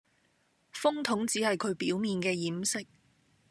[0.73, 2.87] 風筒只係佢表面嘅掩飾